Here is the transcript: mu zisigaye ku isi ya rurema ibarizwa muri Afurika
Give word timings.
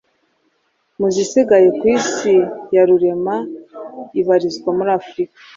mu 0.99 1.07
zisigaye 1.15 1.67
ku 1.77 1.83
isi 1.95 2.33
ya 2.75 2.83
rurema 2.87 3.35
ibarizwa 4.19 4.69
muri 4.77 4.91
Afurika 4.99 5.37